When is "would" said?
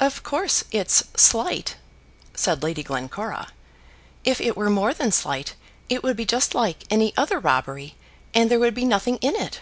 6.02-6.16, 8.58-8.72